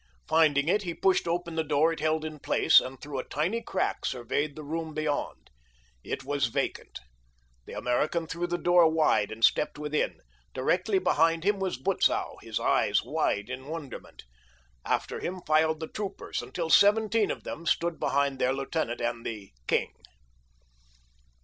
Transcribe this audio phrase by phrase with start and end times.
[0.27, 3.61] Finding it he pushed open the door it held in place, and through a tiny
[3.61, 5.51] crack surveyed the room beyond.
[6.03, 7.01] It was vacant.
[7.67, 10.21] The American threw the door wide and stepped within.
[10.55, 14.23] Directly behind him was Butzow, his eyes wide in wonderment.
[14.83, 19.51] After him filed the troopers until seventeen of them stood behind their lieutenant and the
[19.67, 19.93] "king."